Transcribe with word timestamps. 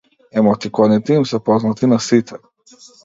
Емотиконите 0.41 1.13
им 1.19 1.25
се 1.33 1.41
познати 1.51 1.91
на 1.93 1.99
сите. 2.07 2.41